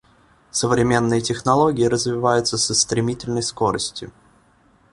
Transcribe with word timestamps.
Современные 0.49 1.21
технологии 1.21 1.83
развиваются 1.85 2.57
со 2.57 2.73
стремительной 2.73 3.43
скоростью. 3.43 4.11